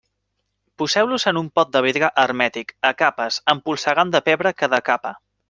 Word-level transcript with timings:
Poseu-los 0.81 1.25
en 1.31 1.39
un 1.41 1.49
pot 1.59 1.69
de 1.75 1.81
vidre 1.87 2.09
hermètic, 2.23 2.73
a 2.91 2.91
capes, 3.03 3.39
empolsegant 3.55 4.17
de 4.17 4.25
pebre 4.31 4.55
cada 4.65 4.83
capa. 4.91 5.15